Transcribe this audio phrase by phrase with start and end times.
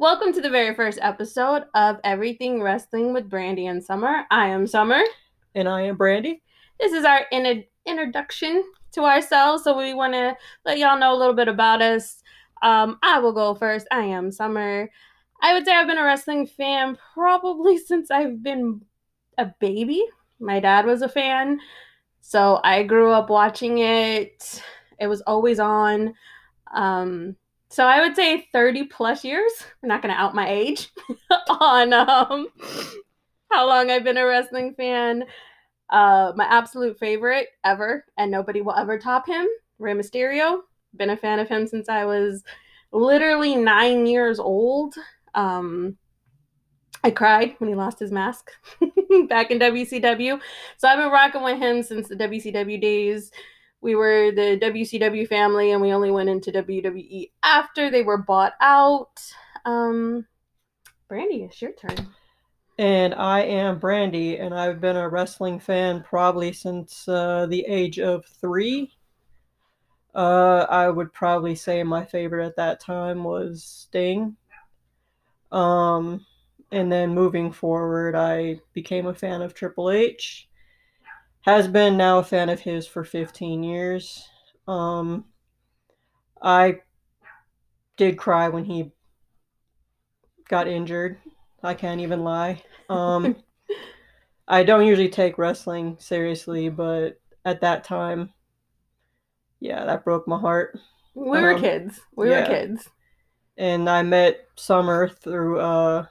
[0.00, 4.22] Welcome to the very first episode of Everything Wrestling with Brandy and Summer.
[4.30, 5.02] I am Summer.
[5.56, 6.40] And I am Brandy.
[6.78, 8.62] This is our in- introduction
[8.92, 12.22] to ourselves, so we want to let y'all know a little bit about us.
[12.62, 13.88] Um, I will go first.
[13.90, 14.88] I am Summer.
[15.42, 18.80] I would say I've been a wrestling fan probably since I've been
[19.36, 20.04] a baby.
[20.38, 21.58] My dad was a fan,
[22.20, 24.62] so I grew up watching it.
[25.00, 26.14] It was always on.
[26.72, 27.34] Um,
[27.70, 29.52] so I would say 30 plus years.
[29.82, 30.90] I'm not going to out my age
[31.60, 32.48] on um,
[33.50, 35.24] how long I've been a wrestling fan.
[35.90, 39.46] Uh, my absolute favorite ever, and nobody will ever top him,
[39.78, 40.60] Rey Mysterio.
[40.96, 42.42] Been a fan of him since I was
[42.92, 44.94] literally nine years old.
[45.34, 45.96] Um,
[47.04, 48.50] I cried when he lost his mask
[49.28, 50.40] back in WCW.
[50.78, 53.30] So I've been rocking with him since the WCW days
[53.80, 58.54] we were the WCW family and we only went into WWE after they were bought
[58.60, 59.20] out.
[59.64, 60.26] Um,
[61.08, 62.08] Brandy, it's your turn.
[62.78, 67.98] And I am Brandy, and I've been a wrestling fan probably since uh, the age
[67.98, 68.92] of three.
[70.14, 74.36] Uh, I would probably say my favorite at that time was Sting.
[75.50, 76.24] Um,
[76.70, 80.47] and then moving forward, I became a fan of Triple H
[81.48, 84.28] has been now a fan of his for 15 years.
[84.66, 85.24] Um,
[86.42, 86.80] I
[87.96, 88.92] did cry when he
[90.48, 91.16] got injured.
[91.62, 92.62] I can't even lie.
[92.90, 93.36] Um,
[94.48, 98.30] I don't usually take wrestling seriously, but at that time,
[99.58, 100.78] yeah, that broke my heart.
[101.14, 101.98] We were um, kids.
[102.14, 102.42] We yeah.
[102.42, 102.90] were kids.
[103.56, 106.06] And I met Summer through uh,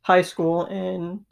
[0.00, 1.26] high school, and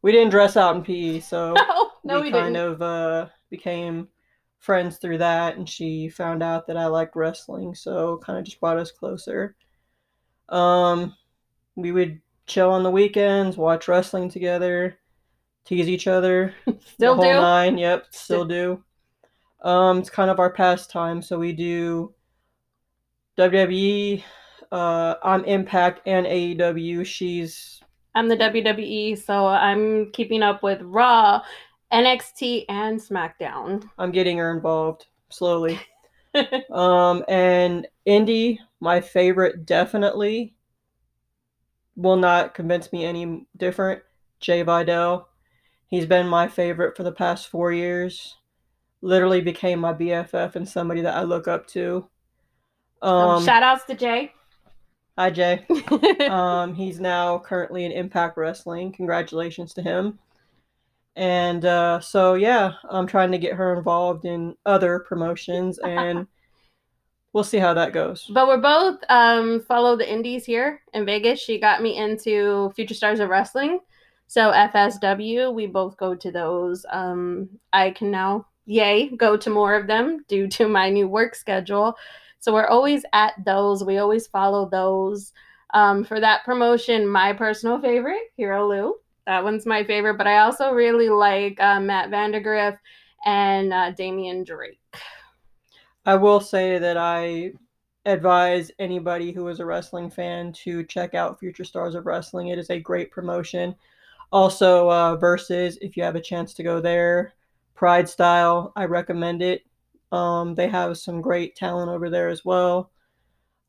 [0.00, 1.54] we didn't dress out in PE, so
[2.06, 2.72] no, we, we kind didn't.
[2.72, 4.08] of uh, became
[4.58, 5.56] friends through that.
[5.56, 9.56] And she found out that I liked wrestling, so kind of just brought us closer.
[10.48, 11.14] Um,
[11.74, 14.98] we would chill on the weekends, watch wrestling together,
[15.64, 16.54] tease each other.
[16.84, 17.40] still the whole do.
[17.40, 18.82] Nine, yep, still do.
[19.62, 22.14] Um, it's kind of our pastime, so we do
[23.38, 24.22] WWE.
[24.70, 27.04] Uh, I'm Impact and AEW.
[27.04, 27.80] She's
[28.16, 31.42] I'm the WWE, so I'm keeping up with Raw,
[31.92, 33.88] NXT, and SmackDown.
[33.98, 35.78] I'm getting her involved slowly.
[36.72, 40.54] um, and Indy, my favorite, definitely
[41.96, 44.02] will not convince me any different.
[44.40, 45.28] Jai Vidal,
[45.86, 48.36] he's been my favorite for the past four years.
[49.00, 52.08] Literally became my BFF and somebody that I look up to.
[53.02, 54.32] Um, shout outs to Jai.
[55.16, 55.66] Hi, Jai.
[56.28, 58.92] um, he's now currently in Impact Wrestling.
[58.92, 60.18] Congratulations to him.
[61.16, 66.26] And uh, so, yeah, I'm trying to get her involved in other promotions, and
[67.32, 68.26] we'll see how that goes.
[68.32, 71.40] But we're both um, follow the indies here in Vegas.
[71.40, 73.80] She got me into Future Stars of Wrestling.
[74.26, 76.84] So FSW, we both go to those.
[76.90, 81.34] Um, I can now, yay, go to more of them due to my new work
[81.34, 81.96] schedule.
[82.40, 83.84] So we're always at those.
[83.84, 85.32] We always follow those.
[85.74, 88.94] Um, for that promotion, my personal favorite, Hero Lou.
[89.26, 92.78] That one's my favorite, but I also really like uh, Matt Vandagriff
[93.24, 94.80] and uh, Damian Drake.
[96.04, 97.52] I will say that I
[98.04, 102.48] advise anybody who is a wrestling fan to check out Future Stars of Wrestling.
[102.48, 103.74] It is a great promotion.
[104.30, 107.34] Also, uh, Versus, if you have a chance to go there,
[107.74, 109.64] Pride Style, I recommend it.
[110.12, 112.90] Um, they have some great talent over there as well.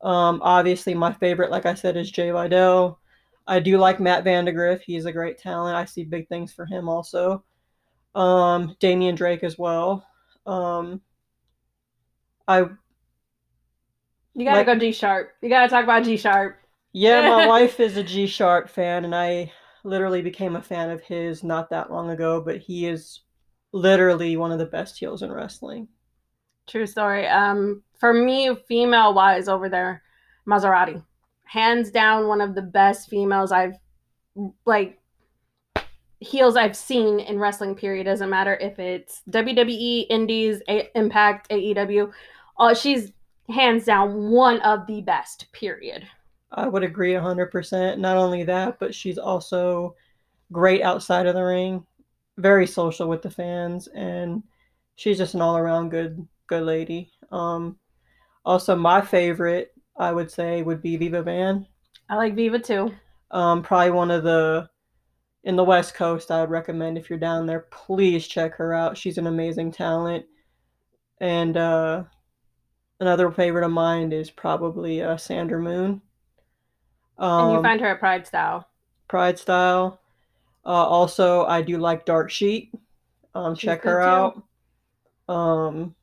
[0.02, 3.00] Um, obviously, my favorite, like I said, is Jai Vidal.
[3.48, 4.82] I do like Matt Vandagriff.
[4.82, 5.74] He's a great talent.
[5.74, 7.42] I see big things for him also.
[8.14, 10.06] Um, Damian Drake as well.
[10.46, 11.00] Um,
[12.46, 12.60] I.
[14.34, 15.30] You gotta like, go G Sharpe.
[15.40, 16.58] You gotta talk about G Sharpe.
[16.92, 19.50] Yeah, my wife is a G Sharpe fan, and I
[19.82, 22.42] literally became a fan of his not that long ago.
[22.42, 23.22] But he is
[23.72, 25.88] literally one of the best heels in wrestling.
[26.66, 27.26] True story.
[27.26, 30.02] Um, for me, female wise over there,
[30.46, 31.02] Maserati,
[31.48, 33.74] hands down one of the best females I've
[34.66, 35.00] like
[36.20, 37.74] heels I've seen in wrestling.
[37.74, 38.04] Period.
[38.04, 42.12] Doesn't matter if it's WWE, Indies, A- Impact, AEW.
[42.58, 43.12] Uh, she's
[43.48, 45.50] hands down one of the best.
[45.52, 46.06] Period.
[46.52, 47.98] I would agree 100%.
[47.98, 49.94] Not only that, but she's also
[50.52, 51.84] great outside of the ring,
[52.38, 54.42] very social with the fans, and
[54.96, 57.10] she's just an all around good good lady.
[57.30, 57.76] Um,
[58.44, 61.66] also, my favorite, I would say, would be Viva Van.
[62.08, 62.94] I like Viva too.
[63.30, 64.68] Um, probably one of the
[65.44, 66.30] in the West Coast.
[66.30, 68.96] I would recommend if you're down there, please check her out.
[68.96, 70.26] She's an amazing talent.
[71.20, 72.04] And uh,
[73.00, 76.00] another favorite of mine is probably uh, Sandra Moone.
[77.18, 78.68] Um, and you find her at Pride Style.
[79.08, 80.00] Pride Style.
[80.64, 82.70] Uh, also, I do like Dark Sheik.
[83.34, 85.32] Um, check her too.
[85.32, 85.34] out.
[85.34, 85.94] Um,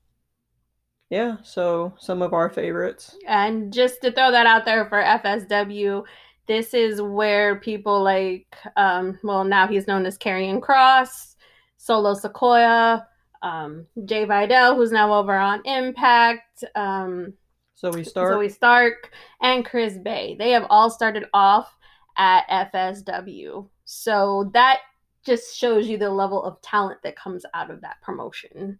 [1.09, 3.15] yeah, so some of our favorites.
[3.27, 6.03] And just to throw that out there for FSW,
[6.47, 11.35] this is where people like, um, well, now he's known as Karrion Kross,
[11.77, 13.05] Solo Sikoa,
[13.41, 17.33] um, Jai Vidal, who's now over on Impact, um,
[17.75, 18.33] So we start.
[18.33, 19.11] Zoey Stark,
[19.41, 20.35] and Chris Bey.
[20.37, 21.75] They have all started off
[22.17, 23.67] at FSW.
[23.85, 24.79] So that
[25.25, 28.79] just shows you the level of talent that comes out of that promotion.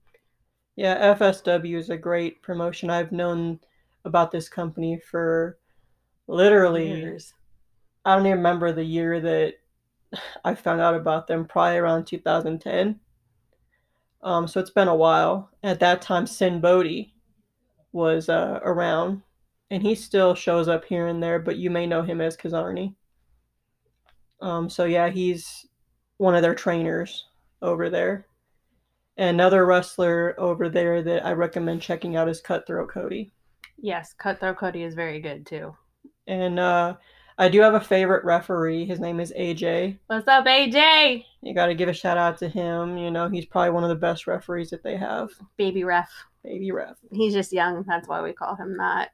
[0.75, 2.89] Yeah, FSW is a great promotion.
[2.89, 3.60] I've known
[4.04, 5.57] about this company for
[6.27, 7.33] literally, Years.
[8.04, 9.56] I don't even remember the year that
[10.44, 13.00] I found out about them, probably around 2010.
[14.22, 15.50] Um, so it's been a while.
[15.63, 17.13] At that time, Sinn Bodhi
[17.92, 19.21] was uh, around,
[19.69, 22.95] and he still shows up here and there, but you may know him as Kizarny.
[24.42, 25.68] Um, so yeah, he's
[26.18, 27.25] one of their trainers
[27.62, 28.28] over there.
[29.17, 33.31] Another wrestler over there that I recommend checking out is Cutthroat Cody.
[33.77, 35.75] Yes, Cutthroat Cody is very good too.
[36.27, 36.95] And uh,
[37.38, 38.85] I do have a favorite referee.
[38.85, 39.97] His name is AJ.
[40.07, 41.23] What's up, AJ?
[41.41, 42.97] You got to give a shout out to him.
[42.97, 45.29] You know, he's probably one of the best referees that they have.
[45.56, 46.11] Baby ref.
[46.44, 46.97] Baby ref.
[47.11, 47.83] He's just young.
[47.88, 49.11] That's why we call him that.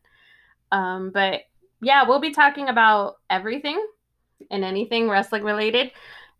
[0.72, 1.42] Um, but
[1.82, 3.84] yeah, we'll be talking about everything
[4.50, 5.92] and anything wrestling related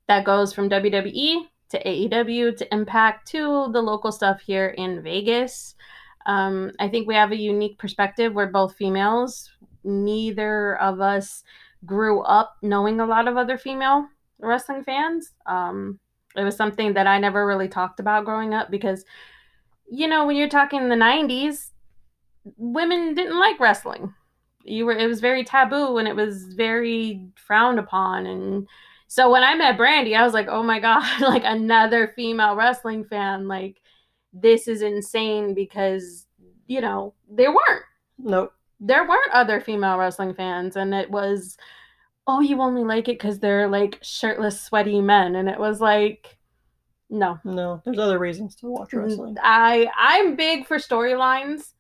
[0.08, 5.76] that goes from WWE to AEW to Impact to the local stuff here in Vegas.
[6.26, 8.34] Um, I think we have a unique perspective.
[8.34, 9.50] We're both females.
[9.84, 11.44] Neither of us
[11.86, 14.08] grew up knowing a lot of other female
[14.40, 15.34] wrestling fans.
[15.46, 16.00] Um,
[16.36, 19.04] it was something that I never really talked about growing up because,
[19.90, 21.72] you know, when you're talking the 90s,
[22.58, 24.14] women didn't like wrestling.
[24.64, 28.68] You were it was very taboo and it was very frowned upon and
[29.12, 33.04] so when I met Brandy, I was like, "Oh my god, like another female wrestling
[33.04, 33.46] fan.
[33.46, 33.82] Like
[34.32, 36.28] this is insane because,
[36.68, 37.84] you know, there weren't
[38.18, 38.54] Nope.
[38.80, 41.58] there weren't other female wrestling fans and it was
[42.26, 46.38] oh you only like it because they're like shirtless sweaty men and it was like
[47.10, 47.82] no No.
[47.84, 49.00] There's other reasons to watch mm-hmm.
[49.00, 49.38] wrestling.
[49.42, 51.74] i i'm big for storylines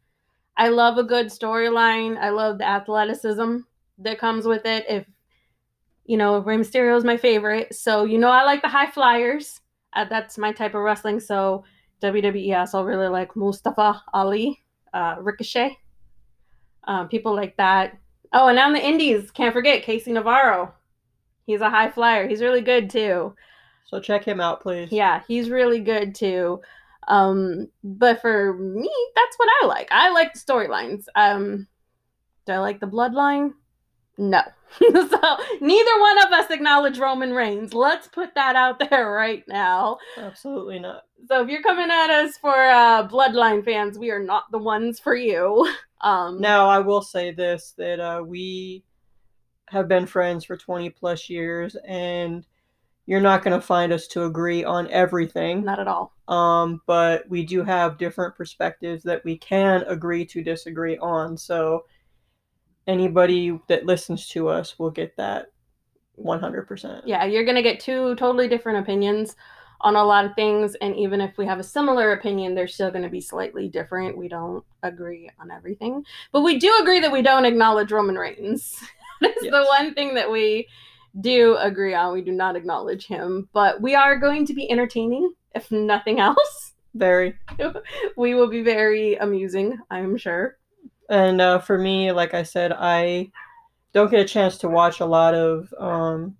[0.57, 3.57] i love a good storyline i love the athleticism
[3.99, 5.05] that comes with it if
[6.11, 9.61] you know Rey Mysterio is my favorite so you know i like the high flyers
[9.93, 11.63] uh, that's my type of wrestling so
[12.01, 14.61] wwe I also really like mustafa ali
[14.93, 15.77] uh, ricochet
[16.87, 17.97] uh, people like that.
[18.33, 20.73] Oh, and on the Indies, can't forget Casey Navarro.
[21.45, 22.27] He's a high flyer.
[22.27, 23.35] He's really good too.
[23.85, 24.89] So check him out, please.
[24.91, 26.61] Yeah, he's really good too.
[27.07, 29.89] Um, but for me, that's what I like.
[29.91, 31.05] I like the storylines.
[31.15, 31.67] Um,
[32.45, 33.53] do I like the bloodline?
[34.21, 34.41] No.
[34.79, 37.73] so neither one of us acknowledge Roman Reigns.
[37.73, 39.97] Let's put that out there right now.
[40.15, 41.03] Absolutely not.
[41.27, 44.99] So if you're coming at us for uh, bloodline fans, we are not the ones
[44.99, 45.67] for you.
[46.03, 48.83] Um, Now, I will say this that uh, we
[49.67, 52.43] have been friends for 20 plus years, and
[53.05, 55.63] you're not going to find us to agree on everything.
[55.63, 56.11] not at all.
[56.27, 61.37] Um, but we do have different perspectives that we can agree to disagree on.
[61.37, 61.85] So
[62.87, 65.47] anybody that listens to us will get that
[66.19, 67.01] 100%.
[67.05, 69.35] yeah, you're going to get two totally different opinions
[69.83, 70.75] on a lot of things.
[70.75, 74.17] And even if we have a similar opinion, they're still going to be slightly different.
[74.17, 76.05] We don't agree on everything.
[76.31, 78.79] But we do agree that we don't acknowledge Roman Reigns.
[79.21, 80.67] That's the one thing that we
[81.19, 82.13] do agree on.
[82.13, 83.49] We do not acknowledge him.
[83.53, 86.73] But we are going to be entertaining, if nothing else.
[86.93, 87.35] Very.
[88.17, 90.57] we will be very amusing, I'm sure.
[91.11, 93.29] And uh, for me, like I said, I
[93.93, 96.37] don't get a chance to watch a lot of um,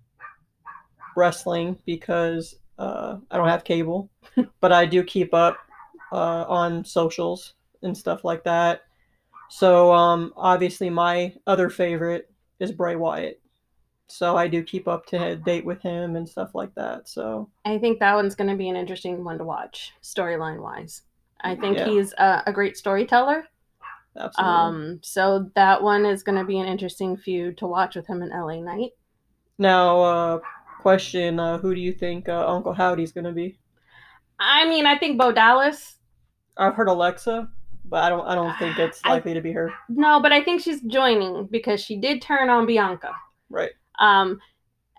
[1.14, 4.08] wrestling because uh, I don't have cable,
[4.60, 5.58] but I do keep up
[6.10, 7.52] uh, on socials
[7.82, 8.80] and stuff like that.
[9.50, 13.42] So um, obviously, my other favorite is Bray Wyatt.
[14.08, 17.10] So I do keep up to date with him and stuff like that.
[17.10, 21.02] So I think that one's going to be an interesting one to watch, storyline wise.
[21.42, 21.86] I think Yeah.
[21.86, 23.46] he's a, a great storyteller.
[24.18, 24.54] Absolutely.
[24.54, 28.22] Um, so that one is going to be an interesting feud to watch with him
[28.22, 28.90] in LA Knight.
[29.58, 30.38] now, uh,
[30.80, 33.58] question: uh, Who do you think uh, Uncle Howdy's going to be?
[34.38, 35.96] I mean, I think Bo Dallas.
[36.56, 37.48] I've heard Alexa,
[37.84, 38.26] but I don't.
[38.26, 39.72] I don't think it's I- likely to be her.
[39.88, 43.12] No, but I think she's joining because she did turn on Bianca.
[43.50, 43.70] Right.
[44.00, 44.38] Um,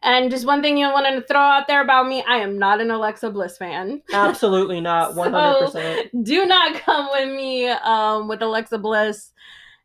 [0.03, 2.81] and just one thing you wanted to throw out there about me: I am not
[2.81, 4.01] an Alexa Bliss fan.
[4.13, 5.15] Absolutely not.
[5.15, 6.25] One hundred percent.
[6.25, 9.31] Do not come with me um, with Alexa Bliss.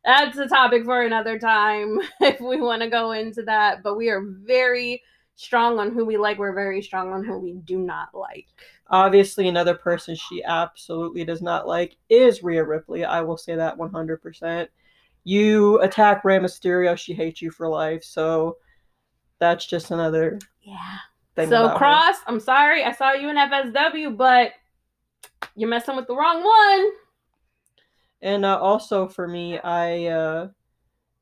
[0.03, 3.81] that's a topic for another time if we want to go into that.
[3.83, 5.01] But we are very
[5.35, 6.37] strong on who we like.
[6.37, 8.47] We're very strong on who we do not like.
[8.91, 13.05] Obviously, another person she absolutely does not like is Rhea Ripley.
[13.05, 14.67] I will say that 100%.
[15.23, 18.03] You attack Rey Mysterio, she hates you for life.
[18.03, 18.57] So
[19.39, 20.97] that's just another yeah.
[21.35, 22.23] So cross, her.
[22.27, 24.51] I'm sorry, I saw you in FSW, but
[25.55, 26.91] you're messing with the wrong one.
[28.21, 30.47] And uh, also for me, I uh,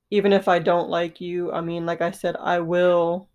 [0.09, 3.29] even if I don't like you, I mean, like I said, I will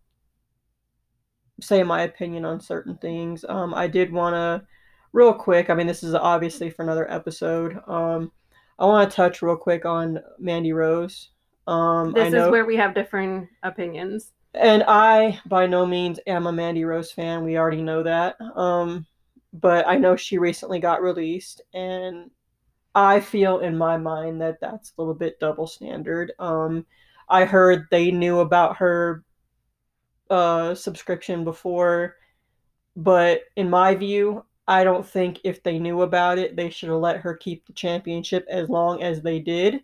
[1.60, 3.44] say my opinion on certain things.
[3.48, 4.66] Um, I did want to,
[5.12, 5.70] real quick.
[5.70, 7.78] I mean, this is obviously for another episode.
[7.86, 8.32] Um,
[8.78, 11.30] I want to touch real quick on Mandy Rose.
[11.66, 14.32] Um, this know, is where we have different opinions.
[14.54, 17.44] And I, by no means, am a Mandy Rose fan.
[17.44, 18.36] We already know that.
[18.54, 19.06] Um,
[19.52, 22.30] but I know she recently got released, and
[22.94, 26.32] I feel in my mind that that's a little bit double standard.
[26.38, 26.86] Um,
[27.28, 29.24] I heard they knew about her
[30.28, 32.16] uh, subscription before,
[32.96, 36.98] but in my view, I don't think if they knew about it, they should have
[36.98, 39.82] let her keep the championship as long as they did.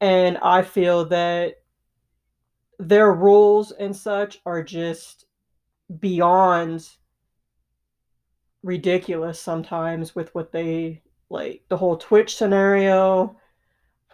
[0.00, 1.56] And I feel that
[2.78, 5.26] their rules and such are just
[6.00, 6.88] beyond
[8.62, 13.36] ridiculous sometimes with what they like the whole Twitch scenario.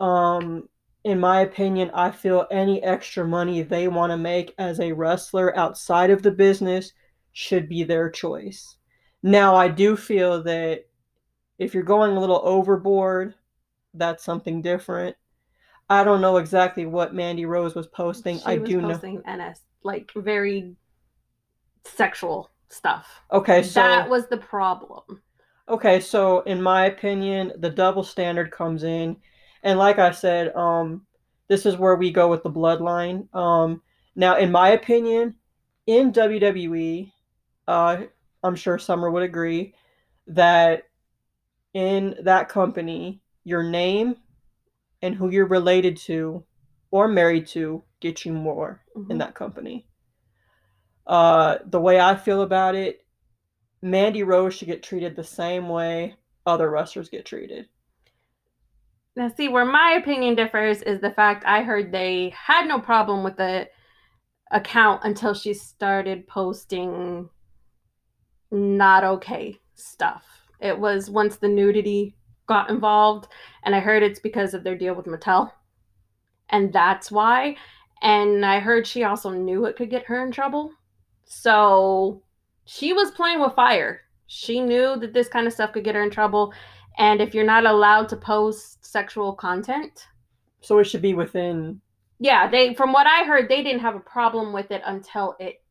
[0.00, 0.68] Um,
[1.04, 5.56] in my opinion, I feel any extra money they want to make as a wrestler
[5.56, 6.92] outside of the business
[7.32, 8.76] should be their choice.
[9.22, 10.86] Now, I do feel that
[11.58, 13.34] if you're going a little overboard,
[13.92, 15.16] that's something different.
[15.90, 18.38] I don't know exactly what Mandy Rose was posting.
[18.38, 20.76] She I was do posting know NS like very
[21.84, 23.20] sexual stuff.
[23.32, 25.22] Okay, so that was the problem.
[25.68, 29.16] Okay, so in my opinion, the double standard comes in,
[29.62, 31.06] and like I said, um,
[31.48, 33.34] this is where we go with the bloodline.
[33.34, 33.82] Um,
[34.16, 35.36] now, in my opinion,
[35.86, 37.12] in WWE,
[37.68, 38.02] uh,
[38.42, 39.74] I'm sure Summer would agree
[40.26, 40.84] that
[41.74, 44.16] in that company, your name
[45.04, 46.42] and who you're related to
[46.90, 49.10] or married to get you more mm-hmm.
[49.10, 49.86] in that company.
[51.06, 53.04] Uh, the way I feel about it,
[53.82, 57.66] Mandy Rose should get treated the same way other wrestlers get treated.
[59.14, 63.22] Now, see, where my opinion differs is the fact I heard they had no problem
[63.22, 63.68] with the
[64.50, 67.28] account until she started posting
[68.50, 70.24] not okay stuff.
[70.60, 73.28] It was once the nudity got involved,
[73.64, 75.50] and I heard it's because of their deal with Mattel.
[76.50, 77.56] And that's why.
[78.02, 80.72] And I heard she also knew it could get her in trouble.
[81.24, 82.22] So
[82.64, 84.02] she was playing with fire.
[84.26, 86.52] She knew that this kind of stuff could get her in trouble.
[86.98, 90.06] And if you're not allowed to post sexual content,
[90.60, 91.80] so it should be within.
[92.20, 95.62] Yeah, they from what I heard, they didn't have a problem with it until it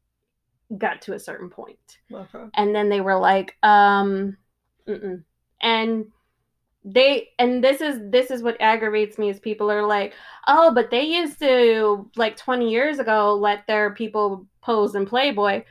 [0.77, 1.99] got to a certain point.
[2.11, 2.45] Okay.
[2.55, 4.37] And then they were like, um,
[4.87, 5.23] mm-mm.
[5.61, 6.05] and
[6.85, 10.13] they and this is this is what aggravates me is people are like
[10.47, 15.63] oh but they used to like 20 years ago let their people pose in playboy.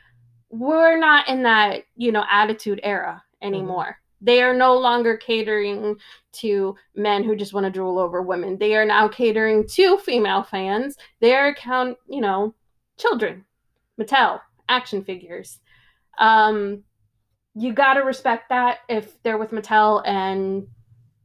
[0.51, 3.85] We're not in that you know attitude era anymore.
[3.85, 4.25] Mm-hmm.
[4.25, 5.97] they are no longer catering
[6.33, 8.57] to men who just want to drool over women.
[8.57, 10.97] They are now catering to female fans.
[11.21, 12.55] They are count you know
[12.97, 13.45] children.
[14.01, 15.59] Mattel action figures.
[16.19, 16.85] Um
[17.55, 20.67] you got to respect that if they're with mattel and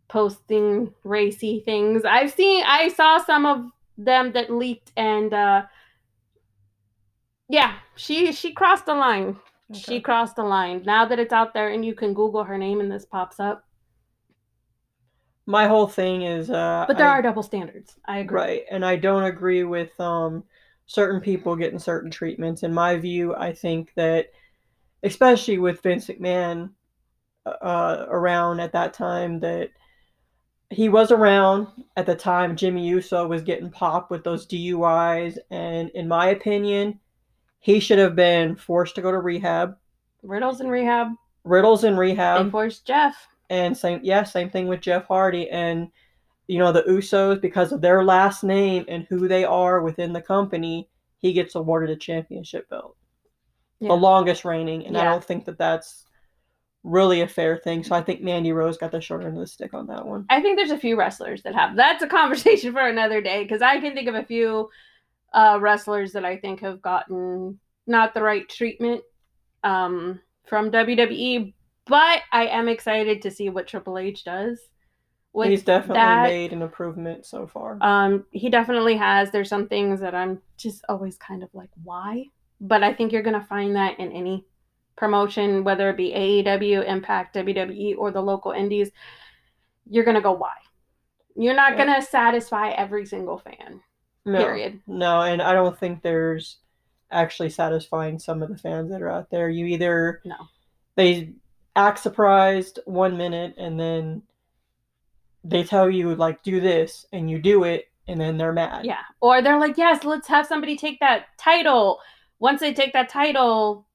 [0.07, 3.65] posting racy things i've seen i saw some of
[3.97, 5.63] them that leaked and uh
[7.49, 9.37] yeah, she she crossed the line.
[9.71, 9.79] Okay.
[9.79, 10.83] She crossed the line.
[10.85, 13.65] Now that it's out there and you can Google her name and this pops up.
[15.45, 17.95] My whole thing is uh But there I, are double standards.
[18.05, 18.37] I agree.
[18.37, 18.63] Right.
[18.69, 20.43] And I don't agree with um
[20.87, 22.63] certain people getting certain treatments.
[22.63, 24.27] In my view, I think that
[25.03, 26.71] especially with Vince McMahon
[27.45, 29.69] uh, around at that time that
[30.69, 35.89] he was around at the time Jimmy Uso was getting popped with those DUIs and
[35.91, 36.99] in my opinion
[37.59, 39.77] he should have been forced to go to rehab.
[40.23, 41.07] Riddle's in rehab.
[41.43, 42.45] Riddle's in rehab.
[42.45, 43.15] They forced Jeff.
[43.49, 45.89] And same, yeah, same thing with Jeff Hardy and
[46.47, 50.21] you know the Usos because of their last name and who they are within the
[50.21, 50.89] company.
[51.19, 52.95] He gets awarded a championship belt,
[53.79, 53.89] yeah.
[53.89, 55.01] the longest reigning, and yeah.
[55.01, 56.05] I don't think that that's
[56.87, 57.83] really a fair thing.
[57.83, 60.25] So I think Mandy Rose got the short end of the stick on that one.
[60.29, 61.75] I think there's a few wrestlers that have.
[61.75, 64.69] That's a conversation for another day because I can think of a few
[65.33, 69.01] uh, wrestlers that I think have gotten not the right treatment
[69.63, 71.53] um, from WWE.
[71.85, 74.59] But I am excited to see what Triple H does.
[75.43, 76.23] He's definitely that.
[76.23, 77.77] made an improvement so far.
[77.81, 79.29] Um, he definitely has.
[79.29, 82.25] There's some things that I'm just always kind of like, why?
[82.59, 84.45] But I think you're gonna find that in any
[84.97, 88.91] promotion, whether it be AEW, Impact, WWE, or the local indies.
[89.89, 90.53] You're gonna go, why?
[91.35, 91.85] You're not Yeah.
[91.85, 93.81] gonna satisfy every single fan.
[94.25, 94.81] no, Period.
[94.87, 96.57] no, and I don't think there's
[97.11, 99.47] actually satisfying some of the fans that are out there.
[99.47, 100.35] You either No.
[100.95, 101.31] they
[101.77, 104.23] act surprised one minute and then
[105.45, 108.83] they tell you like do this and you do it and then they're mad.
[108.85, 109.03] Yeah.
[109.21, 112.01] Or they're like, yes, let's have somebody take that title.
[112.39, 113.86] Once they take that title,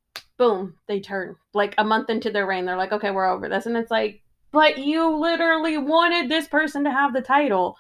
[0.43, 1.37] boom, they turn.
[1.55, 3.67] Like a month into their reign, they're like, okay, we're over this.
[3.67, 7.77] And it's like, but you literally wanted this person to have the title.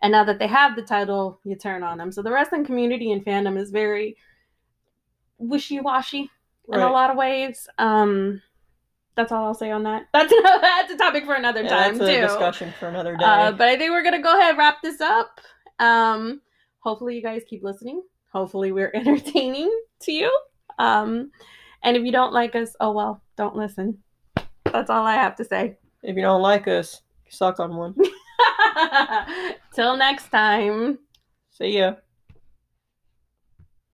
[0.00, 2.10] And now that they have the title, you turn on them.
[2.10, 4.16] So the wrestling community and fandom is very
[5.36, 6.30] wishy washy
[6.72, 7.68] in a lot of ways.
[7.76, 8.40] Um,
[9.14, 10.06] that's all I'll say on that.
[10.14, 12.26] That's that's a topic for another Yeah, time that's a too.
[12.26, 13.24] discussion for another day.
[13.24, 15.40] Uh, but I think we're gonna go ahead and wrap this up.
[15.78, 16.40] Um,
[16.78, 18.02] hopefully you guys keep listening.
[18.32, 19.70] Hopefully we're entertaining
[20.02, 20.38] to you.
[20.78, 21.32] Um,
[21.82, 23.98] and if you don't like us, oh well, don't listen.
[24.64, 25.76] That's all I have to say.
[26.02, 27.94] if you don't like us, suck on one.
[29.74, 30.98] Till next time.
[31.50, 31.94] See ya.